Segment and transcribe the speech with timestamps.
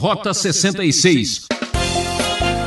[0.00, 1.48] Rota 66.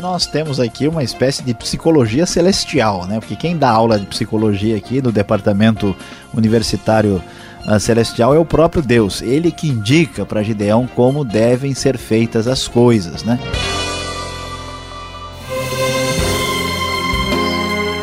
[0.02, 3.20] Nós temos aqui uma espécie de psicologia celestial, né?
[3.20, 5.96] Porque quem dá aula de psicologia aqui no departamento
[6.34, 7.22] universitário
[7.66, 9.22] uh, celestial é o próprio Deus.
[9.22, 13.38] Ele que indica para Gideão como devem ser feitas as coisas, né?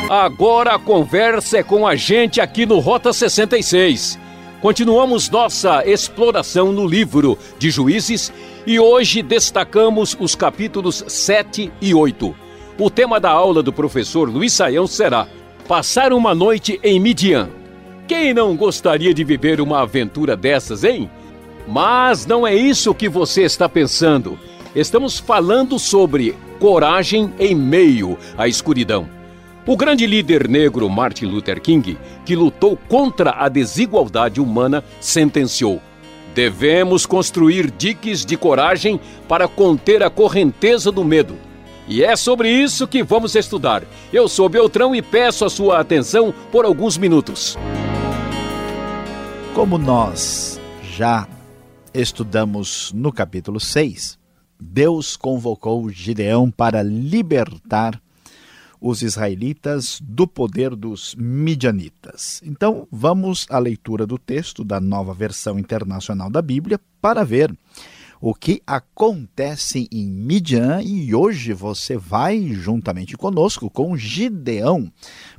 [0.09, 4.17] Agora a conversa é com a gente aqui no Rota 66.
[4.59, 8.33] Continuamos nossa exploração no livro de Juízes
[8.65, 12.35] e hoje destacamos os capítulos 7 e 8.
[12.77, 15.27] O tema da aula do professor Luiz Saião será
[15.67, 17.47] Passar uma noite em Midian.
[18.07, 21.07] Quem não gostaria de viver uma aventura dessas, hein?
[21.67, 24.39] Mas não é isso que você está pensando.
[24.75, 29.07] Estamos falando sobre coragem em meio à escuridão.
[29.63, 35.79] O grande líder negro Martin Luther King, que lutou contra a desigualdade humana, sentenciou:
[36.39, 41.35] Devemos construir diques de coragem para conter a correnteza do medo.
[41.85, 43.83] E é sobre isso que vamos estudar.
[44.13, 47.57] Eu sou Beltrão e peço a sua atenção por alguns minutos.
[49.53, 51.27] Como nós já
[51.93, 54.17] estudamos no capítulo 6,
[54.57, 58.01] Deus convocou Gideão para libertar
[58.79, 62.41] os israelitas do poder dos midianitas.
[62.43, 67.53] Então, vamos à leitura do texto da nova versão internacional da Bíblia para ver
[68.21, 74.91] o que acontece em Midian e hoje você vai juntamente conosco com Gideão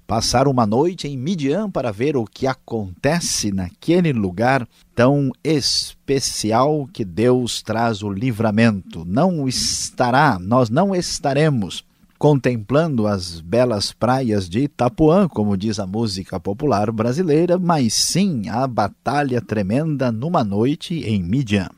[0.06, 7.04] passar uma noite em Midian para ver o que acontece naquele lugar tão especial que
[7.04, 9.04] Deus traz o livramento.
[9.04, 11.84] Não estará, nós não estaremos
[12.20, 18.66] contemplando as belas praias de Itapuã, como diz a música popular brasileira, mas sim a
[18.66, 21.70] batalha tremenda numa noite em Midian.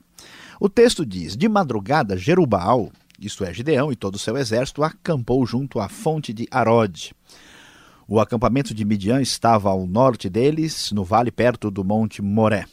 [0.58, 5.46] O texto diz: De madrugada, Jerubaal, isto é, Gideão e todo o seu exército, acampou
[5.46, 7.14] junto à fonte de Arode.
[8.08, 12.64] O acampamento de Midian estava ao norte deles, no vale perto do monte Moré.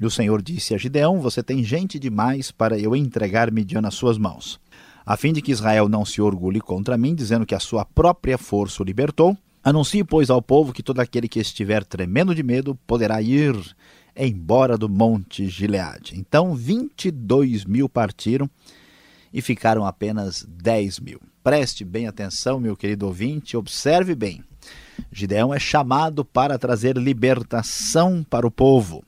[0.00, 3.92] E o Senhor disse a Gideão: Você tem gente demais para eu entregar Midian nas
[3.92, 4.58] suas mãos
[5.04, 8.38] a fim de que Israel não se orgulhe contra mim, dizendo que a sua própria
[8.38, 9.36] força o libertou.
[9.62, 13.54] Anuncie, pois, ao povo que todo aquele que estiver tremendo de medo poderá ir
[14.16, 16.18] embora do monte Gileade.
[16.18, 18.50] Então, 22 mil partiram
[19.32, 21.20] e ficaram apenas 10 mil.
[21.42, 24.42] Preste bem atenção, meu querido ouvinte, observe bem.
[25.10, 29.02] Gideão é chamado para trazer libertação para o povo.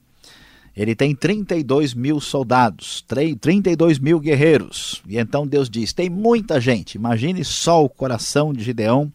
[0.76, 3.04] Ele tem 32 mil soldados,
[3.40, 5.02] 32 mil guerreiros.
[5.06, 6.96] E então Deus diz: tem muita gente.
[6.96, 9.12] Imagine só o coração de Gideão,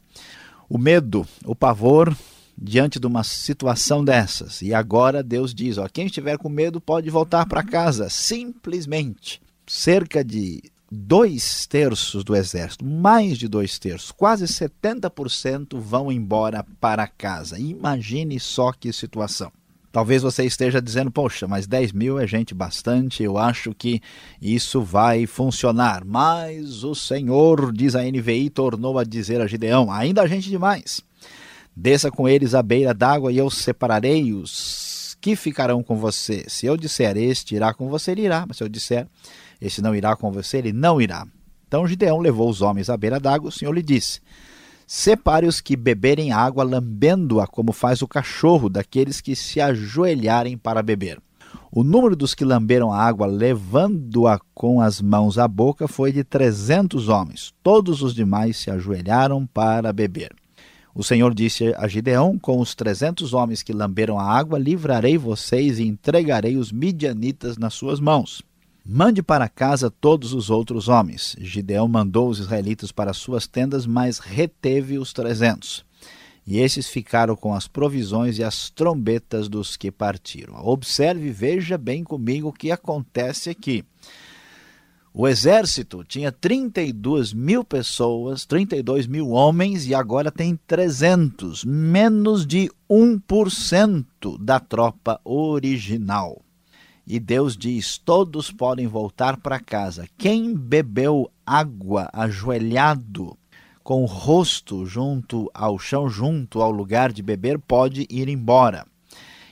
[0.69, 2.15] o medo, o pavor
[2.57, 4.61] diante de uma situação dessas.
[4.61, 8.09] E agora Deus diz: ó, quem estiver com medo pode voltar para casa.
[8.09, 9.41] Simplesmente.
[9.67, 17.07] Cerca de dois terços do exército, mais de dois terços, quase 70% vão embora para
[17.07, 17.59] casa.
[17.59, 19.51] Imagine só que situação.
[19.91, 24.01] Talvez você esteja dizendo, poxa, mas 10 mil é gente bastante, eu acho que
[24.39, 26.05] isso vai funcionar.
[26.05, 31.01] Mas o Senhor, diz a NVI, tornou a dizer a Gideão: ainda há gente demais.
[31.75, 36.43] Desça com eles à beira d'água e eu separarei os que ficarão com você.
[36.47, 38.45] Se eu disser este irá com você, ele irá.
[38.47, 39.07] Mas se eu disser
[39.59, 41.25] este não irá com você, ele não irá.
[41.67, 43.49] Então Gideão levou os homens à beira d'água.
[43.49, 44.21] O Senhor lhe disse:
[44.91, 50.81] Separe os que beberem água lambendo-a, como faz o cachorro, daqueles que se ajoelharem para
[50.81, 51.21] beber.
[51.71, 56.23] O número dos que lamberam a água, levando-a com as mãos à boca, foi de
[56.23, 57.53] trezentos homens.
[57.61, 60.31] Todos os demais se ajoelharam para beber.
[60.95, 65.77] O Senhor disse a Gideão: Com os trezentos homens que lamberam a água, livrarei vocês
[65.77, 68.41] e entregarei os midianitas nas suas mãos.
[68.91, 71.35] Mande para casa todos os outros homens.
[71.39, 75.85] Gideão mandou os israelitas para suas tendas, mas reteve os trezentos.
[76.43, 80.55] E esses ficaram com as provisões e as trombetas dos que partiram.
[80.65, 83.85] Observe e veja bem comigo o que acontece aqui.
[85.13, 92.71] O exército tinha 32 mil pessoas, 32 mil homens, e agora tem 300, menos de
[92.89, 96.41] 1% da tropa original.
[97.09, 100.07] E Deus diz: todos podem voltar para casa.
[100.15, 103.35] Quem bebeu água ajoelhado,
[103.83, 108.85] com o rosto junto ao chão, junto ao lugar de beber, pode ir embora.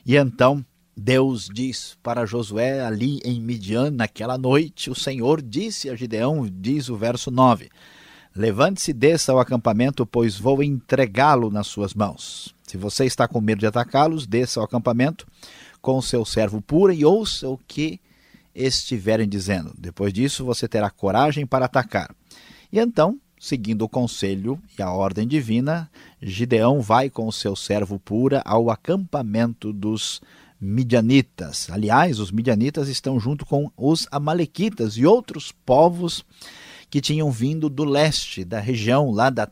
[0.06, 0.64] E então
[0.96, 6.90] Deus diz para Josué ali em Midian, naquela noite, o Senhor disse a Gideão, diz
[6.90, 7.70] o verso 9:
[8.36, 12.54] Levante-se desça ao acampamento, pois vou entregá-lo nas suas mãos.
[12.68, 15.26] Se você está com medo de atacá-los, desça ao acampamento
[15.88, 17.98] com seu servo pura e ouça o que
[18.54, 19.74] estiverem dizendo.
[19.78, 22.14] Depois disso, você terá coragem para atacar.
[22.70, 25.90] E então, seguindo o conselho e a ordem divina,
[26.22, 30.20] Gideão vai com o seu servo Pura ao acampamento dos
[30.60, 31.70] midianitas.
[31.72, 36.22] Aliás, os midianitas estão junto com os amalequitas e outros povos
[36.90, 39.50] que tinham vindo do leste, da região lá da,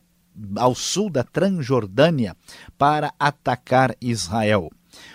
[0.58, 2.36] ao sul da Transjordânia,
[2.78, 4.70] para atacar Israel.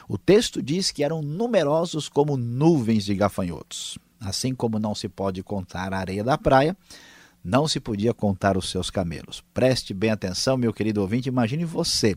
[0.08, 3.98] O texto diz que eram numerosos como nuvens de gafanhotos.
[4.20, 6.76] Assim como não se pode contar a areia da praia,
[7.42, 9.42] não se podia contar os seus camelos.
[9.54, 12.16] Preste bem atenção, meu querido ouvinte, imagine você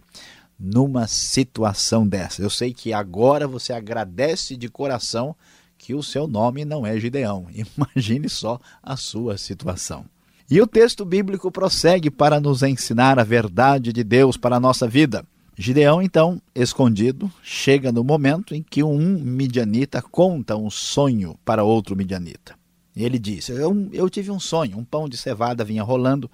[0.60, 2.42] numa situação dessa.
[2.42, 5.36] Eu sei que agora você agradece de coração
[5.78, 7.48] que o seu nome não é Gideão.
[7.52, 10.06] Imagine só a sua situação.
[10.50, 14.88] E o texto bíblico prossegue para nos ensinar a verdade de Deus para a nossa
[14.88, 15.26] vida.
[15.56, 21.96] Gideão, então, escondido, chega no momento em que um midianita conta um sonho para outro
[21.96, 22.56] midianita.
[22.96, 26.30] Ele diz: eu, eu tive um sonho, um pão de cevada vinha rolando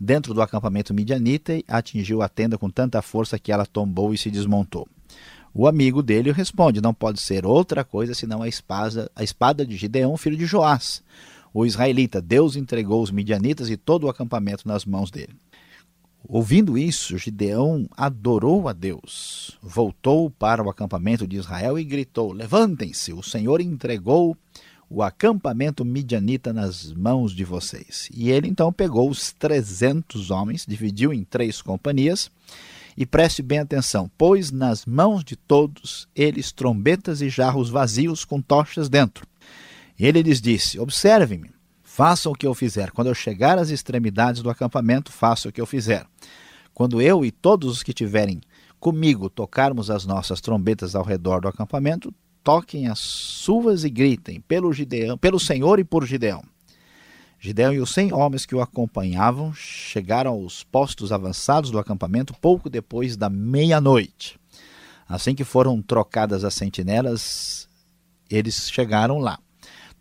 [0.00, 4.18] dentro do acampamento midianita e atingiu a tenda com tanta força que ela tombou e
[4.18, 4.88] se desmontou.
[5.52, 9.76] O amigo dele responde: Não pode ser outra coisa senão a espada, a espada de
[9.76, 11.02] Gideão, filho de Joás.
[11.52, 15.36] O israelita, Deus entregou os midianitas e todo o acampamento nas mãos dele.
[16.26, 23.12] Ouvindo isso, Gideão adorou a Deus, voltou para o acampamento de Israel e gritou: Levantem-se,
[23.12, 24.34] o Senhor entregou
[24.88, 28.08] o acampamento midianita nas mãos de vocês.
[28.14, 32.30] E ele então pegou os trezentos homens, dividiu em três companhias,
[32.96, 38.40] e preste bem atenção, pôs nas mãos de todos eles trombetas e jarros vazios com
[38.40, 39.26] tochas dentro.
[39.98, 41.50] Ele lhes disse: Observem-me,
[41.96, 42.90] Façam o que eu fizer.
[42.90, 46.04] Quando eu chegar às extremidades do acampamento, façam o que eu fizer.
[46.74, 48.40] Quando eu e todos os que tiverem
[48.80, 52.12] comigo tocarmos as nossas trombetas ao redor do acampamento,
[52.42, 56.42] toquem as suas e gritem pelo Gideão, pelo Senhor e por Gideão.
[57.38, 62.68] Gideão e os cem homens que o acompanhavam chegaram aos postos avançados do acampamento pouco
[62.68, 64.36] depois da meia-noite.
[65.08, 67.68] Assim que foram trocadas as sentinelas,
[68.28, 69.38] eles chegaram lá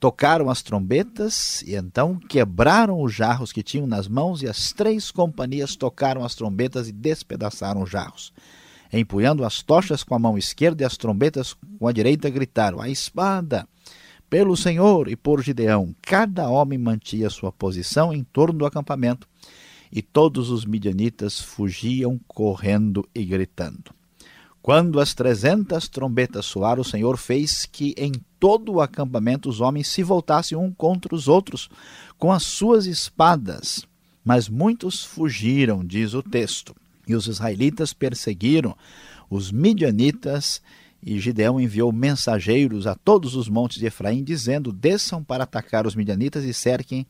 [0.03, 5.09] tocaram as trombetas e então quebraram os jarros que tinham nas mãos e as três
[5.09, 8.33] companhias tocaram as trombetas e despedaçaram os jarros.
[8.91, 12.89] Empunhando as tochas com a mão esquerda e as trombetas com a direita, gritaram: A
[12.89, 13.65] espada!
[14.29, 15.95] Pelo Senhor e por Gideão.
[16.01, 19.25] Cada homem mantinha sua posição em torno do acampamento
[19.89, 24.02] e todos os midianitas fugiam correndo e gritando.
[24.63, 29.89] Quando as trezentas trombetas soaram, o Senhor fez que em todo o acampamento os homens
[29.89, 31.69] se voltassem um contra os outros
[32.17, 33.85] com as suas espadas.
[34.23, 36.73] Mas muitos fugiram, diz o texto.
[37.05, 38.73] E os israelitas perseguiram
[39.29, 40.61] os midianitas,
[41.05, 45.93] e Gideão enviou mensageiros a todos os montes de Efraim, dizendo: Desçam para atacar os
[45.93, 47.05] midianitas e cerquem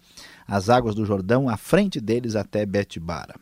[0.47, 3.35] as águas do Jordão à frente deles até Betibara.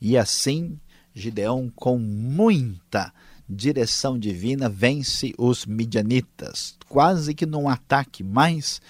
[0.00, 0.76] E assim
[1.14, 3.12] Gideão, com muita
[3.48, 8.80] direção divina, vence os midianitas, quase que num ataque mais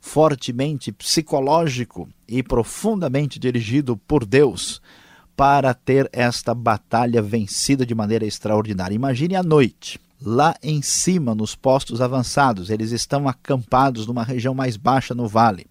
[0.00, 4.80] fortemente psicológico e profundamente dirigido por Deus
[5.36, 8.94] para ter esta batalha vencida de maneira extraordinária.
[8.94, 14.76] Imagine a noite, lá em cima, nos postos avançados, eles estão acampados numa região mais
[14.76, 15.66] baixa no vale.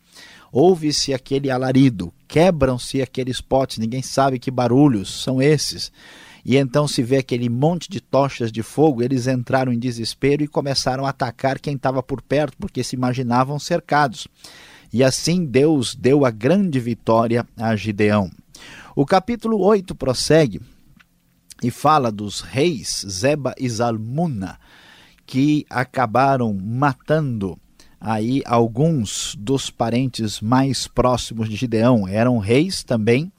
[0.51, 5.91] Ouve-se aquele alarido, quebram-se aqueles potes, ninguém sabe que barulhos são esses
[6.45, 10.47] e então se vê aquele monte de tochas de fogo, eles entraram em desespero e
[10.47, 14.27] começaram a atacar quem estava por perto, porque se imaginavam cercados.
[14.91, 18.31] E assim Deus deu a grande vitória a Gideão.
[18.95, 20.61] O capítulo 8 prossegue
[21.61, 24.57] e fala dos reis Zeba e Zalmuna,
[25.25, 27.57] que acabaram matando
[27.99, 32.07] aí alguns dos parentes mais próximos de Gideão.
[32.07, 33.31] Eram reis também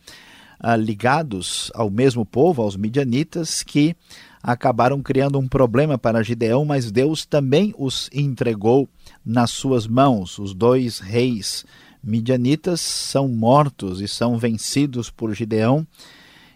[0.61, 3.97] ah, ligados ao mesmo povo, aos midianitas, que
[4.43, 8.89] acabaram criando um problema para Gideão, mas Deus também os entregou
[9.25, 10.39] nas suas mãos.
[10.39, 11.65] Os dois reis
[12.03, 15.87] midianitas são mortos e são vencidos por Gideão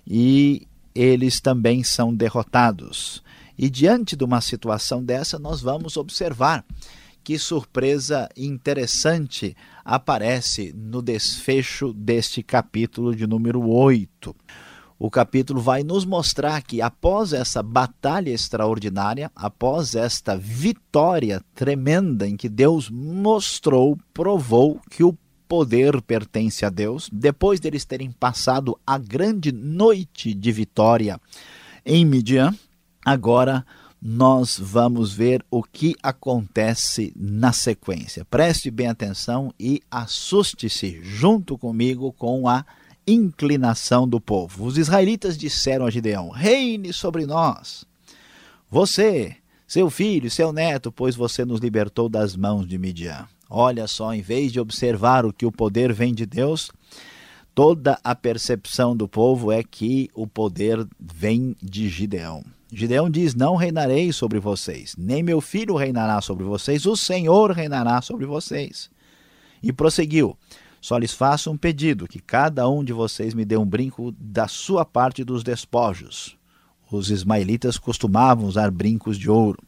[0.06, 3.23] e eles também são derrotados.
[3.56, 6.64] E diante de uma situação dessa, nós vamos observar
[7.25, 14.37] que surpresa interessante aparece no desfecho deste capítulo de número 8.
[14.99, 22.37] O capítulo vai nos mostrar que, após essa batalha extraordinária, após esta vitória tremenda em
[22.37, 25.16] que Deus mostrou, provou que o
[25.49, 31.19] poder pertence a Deus, depois deles terem passado a grande noite de vitória
[31.85, 32.54] em Midian,
[33.04, 33.64] agora
[34.06, 38.23] nós vamos ver o que acontece na sequência.
[38.26, 42.66] Preste bem atenção e assuste-se junto comigo com a
[43.06, 44.66] inclinação do povo.
[44.66, 47.87] Os israelitas disseram a Gideão: Reine sobre nós.
[48.70, 53.26] Você, seu filho, seu neto, pois você nos libertou das mãos de Midian.
[53.49, 56.70] Olha só, em vez de observar o que o poder vem de Deus,
[57.54, 62.44] toda a percepção do povo é que o poder vem de Gideão.
[62.75, 68.02] Gideão diz: Não reinarei sobre vocês, nem meu filho reinará sobre vocês, o Senhor reinará
[68.02, 68.90] sobre vocês.
[69.62, 70.37] E prosseguiu:
[70.81, 74.49] Só lhes faço um pedido: que cada um de vocês me dê um brinco da
[74.49, 76.37] sua parte dos despojos.
[76.90, 79.62] Os ismaelitas costumavam usar brincos de ouro.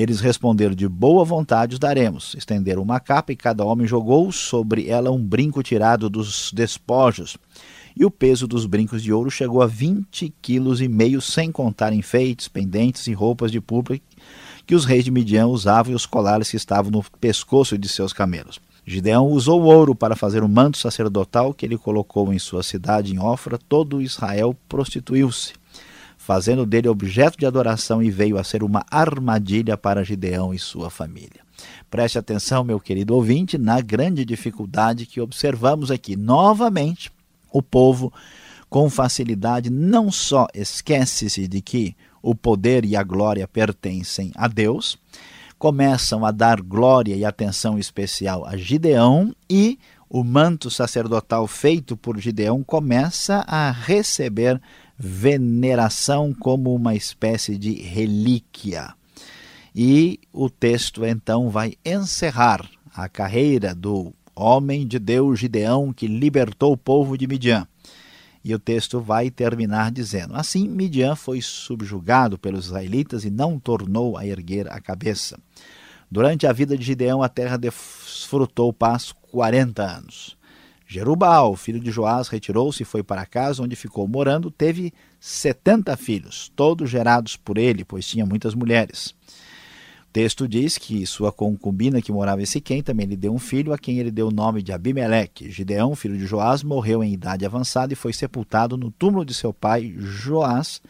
[0.00, 2.34] Eles responderam: De boa vontade os daremos.
[2.34, 7.36] Estenderam uma capa e cada homem jogou sobre ela um brinco tirado dos despojos
[7.98, 11.92] e o peso dos brincos de ouro chegou a 20 quilos e meio, sem contar
[11.92, 14.00] enfeites, pendentes e roupas de púrpura
[14.64, 18.12] que os reis de Midian usavam e os colares que estavam no pescoço de seus
[18.12, 18.60] camelos.
[18.86, 23.12] Gideão usou o ouro para fazer o manto sacerdotal que ele colocou em sua cidade
[23.12, 23.58] em Ofra.
[23.58, 25.54] Todo Israel prostituiu-se,
[26.28, 30.90] fazendo dele objeto de adoração e veio a ser uma armadilha para Gideão e sua
[30.90, 31.40] família.
[31.90, 36.16] Preste atenção, meu querido ouvinte, na grande dificuldade que observamos aqui.
[36.16, 37.10] Novamente,
[37.50, 38.12] o povo,
[38.68, 44.98] com facilidade, não só esquece-se de que o poder e a glória pertencem a Deus,
[45.58, 49.78] começam a dar glória e atenção especial a Gideão e
[50.10, 54.60] o manto sacerdotal feito por Gideão começa a receber
[54.98, 58.92] veneração como uma espécie de relíquia.
[59.74, 66.72] E o texto então vai encerrar a carreira do homem de Deus Gideão que libertou
[66.72, 67.66] o povo de Midian.
[68.44, 74.16] E o texto vai terminar dizendo: Assim Midian foi subjugado pelos israelitas e não tornou
[74.16, 75.38] a erguer a cabeça.
[76.10, 80.37] Durante a vida de Gideão, a terra desfrutou paz 40 anos.
[80.88, 84.50] Jerubal, filho de Joás, retirou-se e foi para casa, onde ficou morando.
[84.50, 89.14] Teve 70 filhos, todos gerados por ele, pois tinha muitas mulheres
[90.20, 93.78] texto diz que sua concubina que morava em Siquém também lhe deu um filho, a
[93.78, 95.48] quem ele deu o nome de Abimeleque.
[95.48, 99.52] Gideão, filho de Joás, morreu em idade avançada e foi sepultado no túmulo de seu
[99.52, 100.82] pai Joás,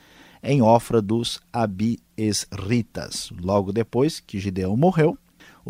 [0.43, 3.31] em Ofra dos Abiesritas.
[3.39, 5.19] Logo depois que Gideão morreu,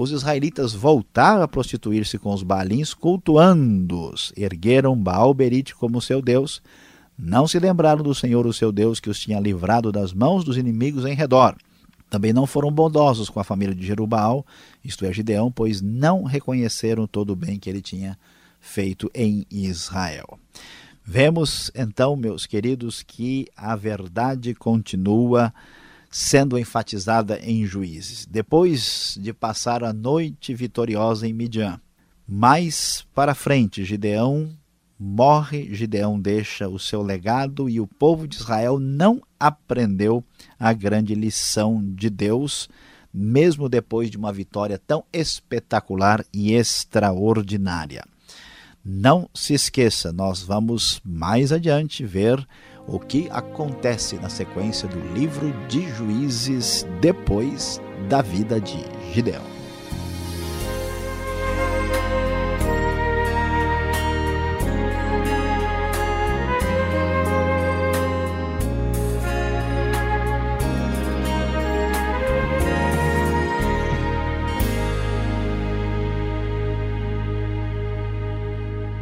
[0.01, 4.33] os israelitas voltaram a prostituir-se com os balins, cultuando-os.
[4.37, 6.63] Ergueram Baal-Berite como seu deus.
[7.19, 10.57] Não se lembraram do Senhor, o seu Deus, que os tinha livrado das mãos dos
[10.57, 11.57] inimigos em redor.
[12.09, 14.47] Também não foram bondosos com a família de Jerubaal,
[14.85, 18.17] isto é, Gideão, pois não reconheceram todo o bem que ele tinha
[18.61, 20.39] feito em Israel.
[21.05, 25.53] Vemos então, meus queridos, que a verdade continua
[26.11, 28.27] sendo enfatizada em Juízes.
[28.27, 31.81] Depois de passar a noite vitoriosa em Midian,
[32.27, 34.51] mais para frente, Gideão
[34.99, 40.25] morre, Gideão deixa o seu legado e o povo de Israel não aprendeu
[40.59, 42.69] a grande lição de Deus,
[43.15, 48.05] mesmo depois de uma vitória tão espetacular e extraordinária.
[48.85, 52.47] Não se esqueça, nós vamos mais adiante ver
[52.89, 59.58] o que acontece na sequência do livro de Juízes depois da vida de Gideão.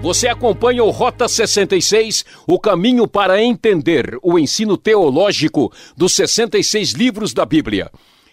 [0.07, 7.35] Você acompanha o Rota 66, o caminho para entender o ensino teológico dos 66 livros
[7.35, 7.91] da Bíblia.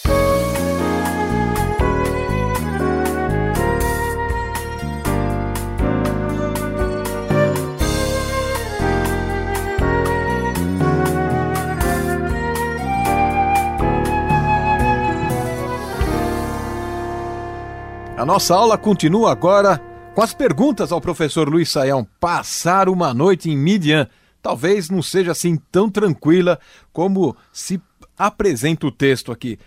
[18.25, 19.77] A nossa aula continua agora
[20.15, 22.09] com as perguntas ao professor Luiz Saião.
[22.19, 24.09] Passar uma noite em Midian
[24.41, 26.59] talvez não seja assim tão tranquila
[26.91, 27.79] como se
[28.17, 29.59] apresenta o texto aqui.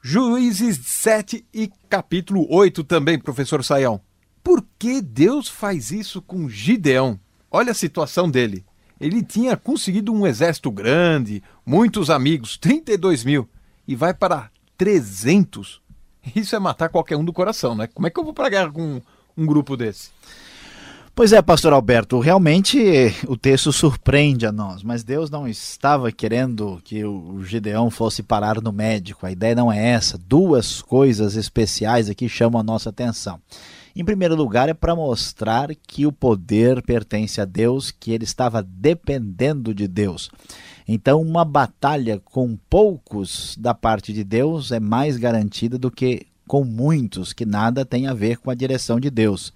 [0.00, 4.00] Juízes 7 e capítulo 8 também, professor Saião.
[4.42, 7.20] Por que Deus faz isso com Gideão?
[7.50, 8.64] Olha a situação dele.
[8.98, 13.46] Ele tinha conseguido um exército grande, muitos amigos, 32 mil,
[13.86, 15.84] e vai para 300.
[16.34, 17.86] Isso é matar qualquer um do coração, né?
[17.86, 19.00] Como é que eu vou para guerra com
[19.36, 20.10] um grupo desse?
[21.14, 22.78] Pois é, pastor Alberto, realmente
[23.26, 28.60] o texto surpreende a nós, mas Deus não estava querendo que o Gideão fosse parar
[28.60, 29.24] no médico.
[29.24, 30.18] A ideia não é essa.
[30.18, 33.40] Duas coisas especiais aqui chamam a nossa atenção.
[33.94, 38.62] Em primeiro lugar, é para mostrar que o poder pertence a Deus, que ele estava
[38.62, 40.30] dependendo de Deus.
[40.88, 46.64] Então, uma batalha com poucos da parte de Deus é mais garantida do que com
[46.64, 49.52] muitos que nada tem a ver com a direção de Deus.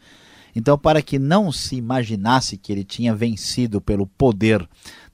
[0.55, 4.69] Então, para que não se imaginasse que ele tinha vencido pelo poder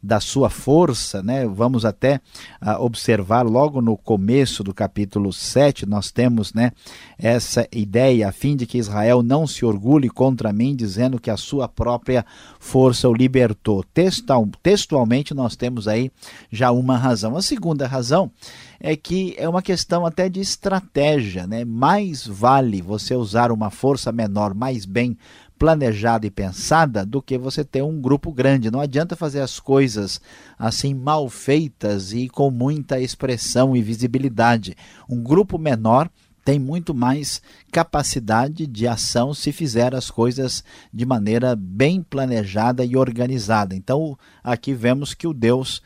[0.06, 1.46] da sua força, né?
[1.46, 2.20] Vamos até
[2.62, 6.70] uh, observar logo no começo do capítulo 7, nós temos, né,
[7.18, 11.36] essa ideia a fim de que Israel não se orgulhe contra mim, dizendo que a
[11.36, 12.24] sua própria
[12.60, 13.84] força o libertou.
[13.92, 16.10] Textual, textualmente nós temos aí
[16.50, 17.36] já uma razão.
[17.36, 18.30] A segunda razão
[18.78, 21.64] é que é uma questão até de estratégia, né?
[21.64, 25.16] Mais vale você usar uma força menor mais bem
[25.58, 28.70] planejada e pensada do que você ter um grupo grande.
[28.70, 30.20] Não adianta fazer as coisas
[30.58, 34.76] assim mal feitas e com muita expressão e visibilidade.
[35.08, 36.10] Um grupo menor
[36.44, 42.96] tem muito mais capacidade de ação se fizer as coisas de maneira bem planejada e
[42.96, 43.74] organizada.
[43.74, 45.82] Então, aqui vemos que o Deus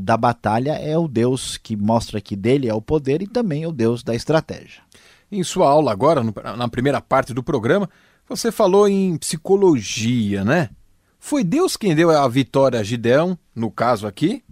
[0.00, 3.68] da batalha é o Deus que mostra que dele é o poder e também é
[3.68, 4.82] o Deus da estratégia.
[5.30, 6.22] Em sua aula agora,
[6.56, 7.90] na primeira parte do programa,
[8.28, 10.70] você falou em psicologia, né?
[11.18, 14.42] Foi Deus quem deu a vitória a Gideão, no caso aqui?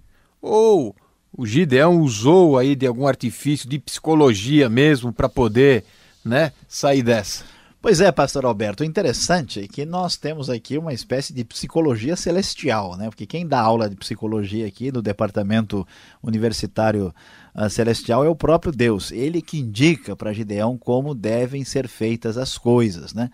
[0.41, 0.95] Ou
[1.37, 5.85] o Gideão usou aí de algum artifício de psicologia mesmo para poder,
[6.25, 7.45] né, sair dessa?
[7.85, 12.17] Pois é, pastor Alberto, o interessante é que nós temos aqui uma espécie de psicologia
[12.17, 13.11] celestial, né?
[13.11, 15.87] Porque quem dá aula de psicologia aqui no departamento
[16.23, 17.15] universitário
[17.55, 19.13] uh, celestial é o próprio Deus.
[19.13, 23.31] Ele que indica para Gideão como devem ser feitas as coisas, né?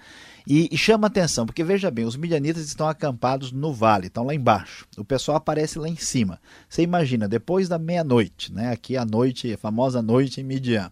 [0.52, 4.34] E, e, chama atenção, porque veja bem, os midianitas estão acampados no vale, estão lá
[4.34, 4.84] embaixo.
[4.98, 6.40] O pessoal aparece lá em cima.
[6.68, 8.72] Você imagina, depois da meia-noite, né?
[8.72, 10.90] Aqui a noite, a famosa noite em Midian.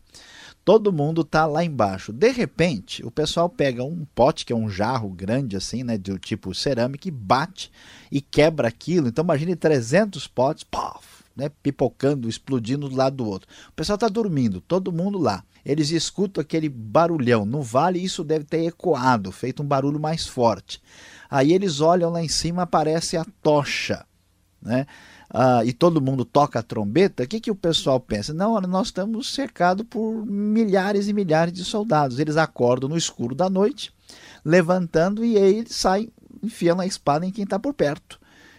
[0.65, 2.13] Todo mundo está lá embaixo.
[2.13, 6.21] De repente, o pessoal pega um pote, que é um jarro grande assim, né, do
[6.21, 7.73] tipo cerâmica, e bate
[8.13, 9.09] e quebra aquilo.
[9.09, 13.49] Então imagine 300 potes, puff, né, pipocando, explodindo do lado do outro.
[13.69, 17.45] O pessoal está dormindo, todo mundo lá eles escutam aquele barulhão.
[17.45, 20.81] No vale, isso deve ter ecoado, feito um barulho mais forte.
[21.31, 24.07] Aí eles olham lá em cima, aparece a tocha.
[24.63, 24.87] Né?
[25.31, 28.33] Ah, e todo mundo toca a trombeta, o que, que o pessoal pensa?
[28.33, 32.19] Não, nós estamos cercados por milhares e milhares de soldados.
[32.19, 33.93] Eles acordam no escuro da noite,
[34.43, 36.11] levantando, e aí eles saem
[36.43, 38.19] enfiando a espada em quem está por perto.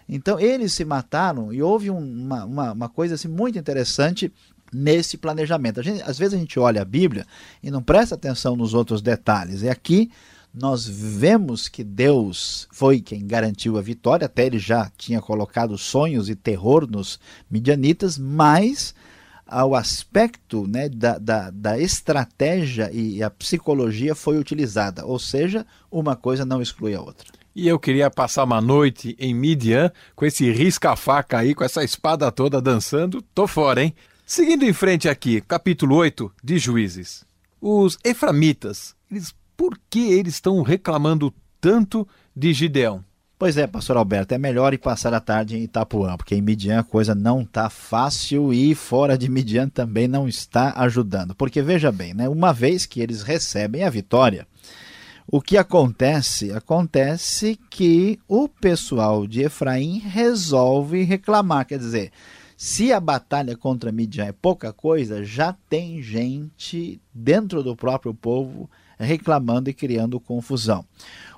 [0.09, 4.33] Então eles se mataram e houve uma, uma, uma coisa assim, muito interessante
[4.73, 5.83] nesse planejamento.
[5.83, 7.25] Gente, às vezes a gente olha a Bíblia
[7.61, 9.61] e não presta atenção nos outros detalhes.
[9.61, 10.09] E aqui
[10.53, 16.27] nós vemos que Deus foi quem garantiu a vitória, até ele já tinha colocado sonhos
[16.27, 17.19] e terror nos
[17.49, 18.95] midianitas, mas
[19.45, 26.15] ao aspecto né, da, da, da estratégia e a psicologia foi utilizada, ou seja, uma
[26.15, 27.38] coisa não exclui a outra.
[27.59, 32.31] E eu queria passar uma noite em Midian com esse risca-faca aí, com essa espada
[32.31, 33.21] toda dançando.
[33.35, 33.93] Tô fora, hein?
[34.25, 37.25] Seguindo em frente aqui, capítulo 8 de Juízes.
[37.59, 43.03] Os eframitas, eles, por que eles estão reclamando tanto de Gideão?
[43.37, 46.79] Pois é, pastor Alberto, é melhor ir passar a tarde em Itapuã, porque em Midian
[46.79, 51.35] a coisa não está fácil e fora de Midian também não está ajudando.
[51.35, 54.47] Porque veja bem, né, uma vez que eles recebem a vitória,
[55.31, 56.51] o que acontece?
[56.51, 62.11] Acontece que o pessoal de Efraim resolve reclamar, quer dizer,
[62.57, 68.69] se a batalha contra Midian é pouca coisa, já tem gente dentro do próprio povo
[69.05, 70.85] reclamando e criando confusão.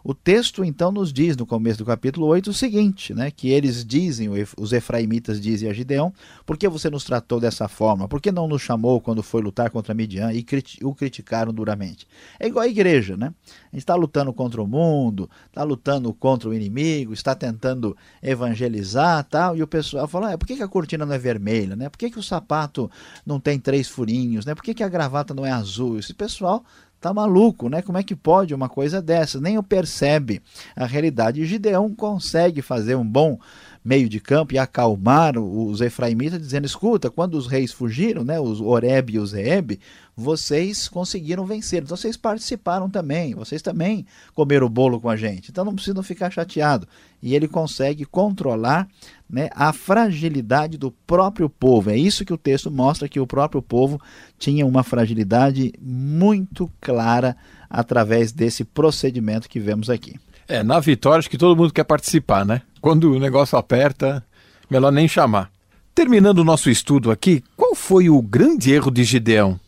[0.03, 3.85] O texto então nos diz no começo do capítulo 8 o seguinte, né, que eles
[3.85, 6.11] dizem, os efraimitas dizem a Gideão,
[6.43, 8.07] por que você nos tratou dessa forma?
[8.07, 10.43] Por que não nos chamou quando foi lutar contra Midian e
[10.81, 12.07] o criticaram duramente?
[12.39, 13.31] É igual a igreja, né?
[13.71, 19.23] A gente está lutando contra o mundo, está lutando contra o inimigo, está tentando evangelizar
[19.25, 21.75] tal, e o pessoal fala, ah, por que, que a cortina não é vermelha?
[21.75, 21.89] Né?
[21.89, 22.89] Por que, que o sapato
[23.23, 24.47] não tem três furinhos?
[24.47, 24.55] Né?
[24.55, 25.99] Por que, que a gravata não é azul?
[25.99, 26.65] Esse pessoal
[27.01, 27.81] tá maluco, né?
[27.81, 29.41] Como é que pode uma coisa dessa?
[29.41, 30.41] Nem o percebe
[30.75, 31.41] a realidade.
[31.41, 33.39] E Gideão consegue fazer um bom
[33.83, 38.61] meio de campo e acalmar os efraimitas, dizendo: escuta, quando os reis fugiram, né, os
[38.61, 39.79] Oreb e os Reeb,
[40.15, 41.81] vocês conseguiram vencer.
[41.81, 45.49] Então vocês participaram também, vocês também comeram o bolo com a gente.
[45.49, 46.87] Então não precisam ficar chateados.
[47.21, 48.87] E ele consegue controlar
[49.31, 51.89] né, a fragilidade do próprio povo.
[51.89, 53.99] É isso que o texto mostra que o próprio povo
[54.37, 57.37] tinha uma fragilidade muito clara
[57.69, 60.19] através desse procedimento que vemos aqui.
[60.47, 62.61] É, na vitória acho que todo mundo quer participar, né?
[62.81, 64.23] Quando o negócio aperta,
[64.69, 65.49] melhor nem chamar.
[65.95, 69.59] Terminando o nosso estudo aqui, qual foi o grande erro de Gideão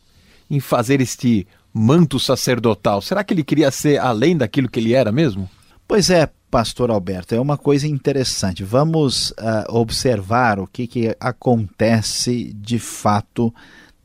[0.50, 3.02] em fazer este manto sacerdotal?
[3.02, 5.50] Será que ele queria ser além daquilo que ele era mesmo?
[5.88, 8.64] Pois é, pastor Alberto, é uma coisa interessante.
[8.64, 13.52] Vamos uh, observar o que, que acontece de fato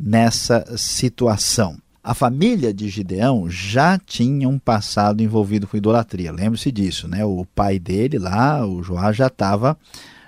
[0.00, 1.76] nessa situação.
[2.02, 6.32] A família de Gideão já tinha um passado envolvido com idolatria.
[6.32, 7.22] Lembre-se disso, né?
[7.22, 9.76] O pai dele lá, o Joá, já estava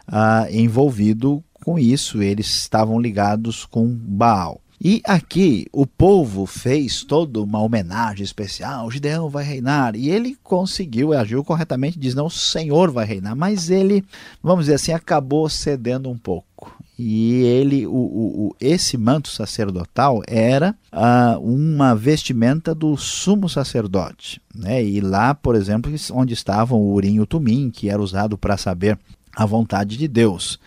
[0.06, 2.22] ah, envolvido com isso.
[2.22, 4.60] Eles estavam ligados com Baal.
[4.82, 11.12] E aqui o povo fez toda uma homenagem especial, Gideão vai reinar, e ele conseguiu,
[11.12, 14.02] agiu corretamente, diz, não, o Senhor vai reinar, mas ele,
[14.42, 16.80] vamos dizer assim, acabou cedendo um pouco.
[16.98, 24.40] E ele, o, o, esse manto sacerdotal era ah, uma vestimenta do sumo sacerdote.
[24.54, 24.84] Né?
[24.84, 28.58] E lá, por exemplo, onde estavam o urim e o tumim, que era usado para
[28.58, 28.98] saber
[29.34, 30.58] a vontade de Deus.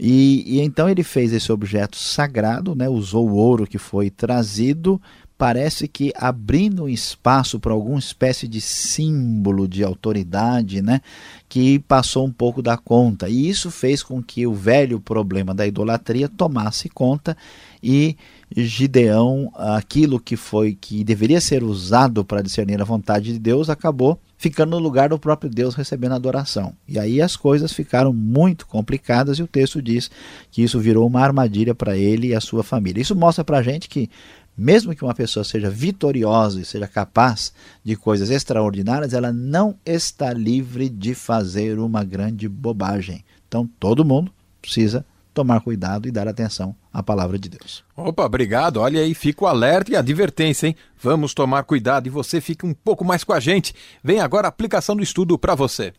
[0.00, 5.00] E, e, então ele fez esse objeto sagrado, né, usou o ouro que foi trazido,
[5.36, 11.00] parece que abrindo um espaço para alguma espécie de símbolo de autoridade, né,
[11.48, 13.28] que passou um pouco da conta.
[13.28, 17.36] E isso fez com que o velho problema da idolatria tomasse conta
[17.82, 18.16] e
[18.56, 24.18] Gideão, aquilo que foi que deveria ser usado para discernir a vontade de Deus, acabou
[24.38, 26.72] ficando no lugar do próprio Deus recebendo adoração.
[26.86, 30.10] E aí as coisas ficaram muito complicadas e o texto diz
[30.50, 33.02] que isso virou uma armadilha para ele e a sua família.
[33.02, 34.08] Isso mostra para a gente que
[34.56, 37.52] mesmo que uma pessoa seja vitoriosa e seja capaz
[37.84, 43.24] de coisas extraordinárias, ela não está livre de fazer uma grande bobagem.
[43.46, 47.84] Então todo mundo precisa tomar cuidado e dar atenção à palavra de Deus.
[47.96, 48.78] Opa, obrigado.
[48.78, 50.76] Olha aí, fica o alerta e a advertência, hein?
[51.00, 53.74] Vamos tomar cuidado e você fica um pouco mais com a gente.
[54.02, 55.92] Vem agora a aplicação do estudo para você.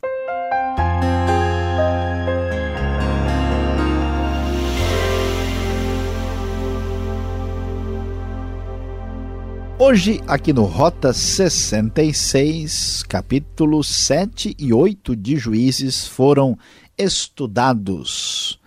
[9.82, 16.58] Hoje, aqui no Rota 66, capítulos 7 e 8 de Juízes foram
[16.98, 18.59] estudados.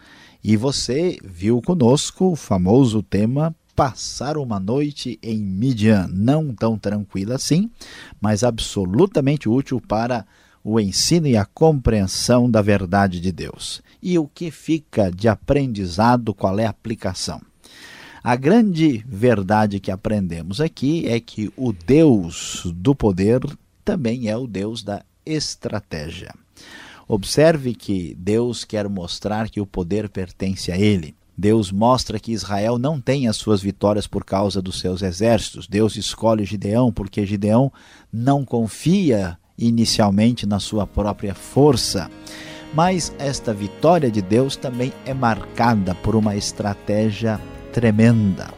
[0.45, 6.07] E você viu conosco o famoso tema Passar uma noite em Midian.
[6.13, 7.71] Não tão tranquila assim,
[8.21, 10.27] mas absolutamente útil para
[10.63, 13.81] o ensino e a compreensão da verdade de Deus.
[14.03, 17.41] E o que fica de aprendizado, qual é a aplicação?
[18.23, 23.41] A grande verdade que aprendemos aqui é que o Deus do poder
[23.85, 26.35] também é o Deus da estratégia.
[27.09, 31.15] Observe que Deus quer mostrar que o poder pertence a Ele.
[31.37, 35.67] Deus mostra que Israel não tem as suas vitórias por causa dos seus exércitos.
[35.67, 37.73] Deus escolhe Gideão porque Gideão
[38.13, 42.11] não confia inicialmente na sua própria força.
[42.75, 47.41] Mas esta vitória de Deus também é marcada por uma estratégia
[47.73, 48.49] tremenda.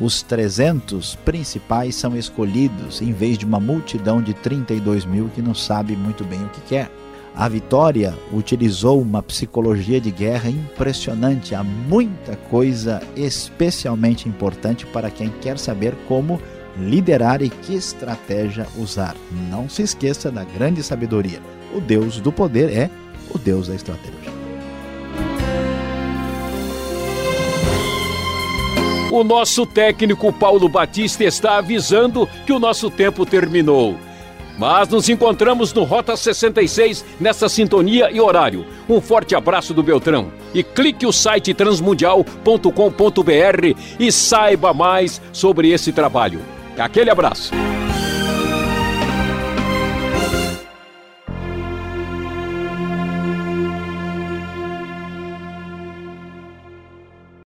[0.00, 5.54] Os 300 principais são escolhidos em vez de uma multidão de 32 mil que não
[5.54, 6.90] sabe muito bem o que quer.
[7.34, 11.54] A Vitória utilizou uma psicologia de guerra impressionante.
[11.54, 16.40] Há muita coisa especialmente importante para quem quer saber como
[16.78, 19.16] liderar e que estratégia usar.
[19.50, 21.40] Não se esqueça da grande sabedoria.
[21.74, 22.90] O Deus do poder é
[23.34, 24.30] o Deus da estratégia.
[29.10, 33.96] O nosso técnico Paulo Batista está avisando que o nosso tempo terminou.
[34.62, 38.64] Mas nos encontramos no Rota 66 nessa sintonia e horário.
[38.88, 40.30] Um forte abraço do Beltrão.
[40.54, 46.38] E clique o site transmundial.com.br e saiba mais sobre esse trabalho.
[46.78, 47.50] Aquele abraço.